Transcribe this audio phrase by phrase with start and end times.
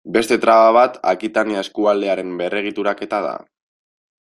[0.13, 3.37] Beste traba bat Akitania eskualdearen berregituraketa da.